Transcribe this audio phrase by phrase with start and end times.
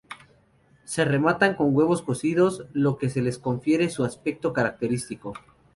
[0.83, 5.33] Se rematan con huevos cocidos, lo que les confiere su aspecto característico.